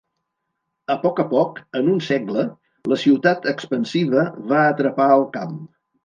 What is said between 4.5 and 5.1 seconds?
va atrapar